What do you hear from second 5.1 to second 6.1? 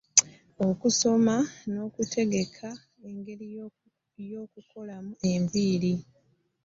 enviiri.